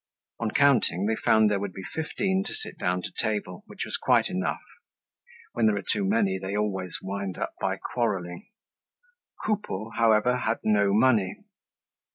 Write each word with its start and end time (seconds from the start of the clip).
On 0.39 0.49
counting, 0.49 1.05
they 1.05 1.15
found 1.15 1.51
there 1.51 1.59
would 1.59 1.73
be 1.75 1.83
fifteen 1.93 2.43
to 2.47 2.55
sit 2.55 2.79
down 2.79 3.03
to 3.03 3.11
table, 3.21 3.63
which 3.67 3.85
was 3.85 3.97
quite 3.97 4.29
enough. 4.29 4.63
When 5.53 5.67
there 5.67 5.77
are 5.77 5.83
too 5.83 6.03
many, 6.05 6.39
they 6.39 6.57
always 6.57 6.97
wind 7.03 7.37
up 7.37 7.53
by 7.61 7.77
quarrelling. 7.77 8.47
Coupeau 9.45 9.91
however, 9.91 10.37
had 10.37 10.57
no 10.63 10.91
money. 10.91 11.43